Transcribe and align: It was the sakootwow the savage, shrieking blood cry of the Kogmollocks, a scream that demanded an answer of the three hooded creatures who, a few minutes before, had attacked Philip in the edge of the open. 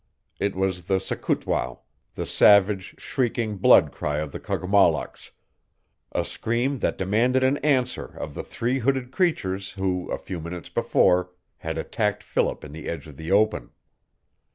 It 0.39 0.55
was 0.55 0.85
the 0.85 0.99
sakootwow 0.99 1.81
the 2.15 2.25
savage, 2.25 2.99
shrieking 2.99 3.57
blood 3.57 3.91
cry 3.91 4.17
of 4.17 4.31
the 4.31 4.39
Kogmollocks, 4.39 5.29
a 6.11 6.25
scream 6.25 6.79
that 6.79 6.97
demanded 6.97 7.43
an 7.43 7.57
answer 7.57 8.07
of 8.17 8.33
the 8.33 8.41
three 8.41 8.79
hooded 8.79 9.11
creatures 9.11 9.73
who, 9.73 10.09
a 10.09 10.17
few 10.17 10.39
minutes 10.41 10.69
before, 10.69 11.29
had 11.57 11.77
attacked 11.77 12.23
Philip 12.23 12.63
in 12.63 12.71
the 12.71 12.89
edge 12.89 13.05
of 13.05 13.15
the 13.15 13.31
open. 13.31 13.69